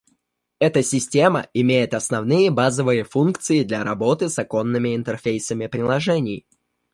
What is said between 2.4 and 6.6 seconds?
базовые функции для работы с оконными интерфейсами приложений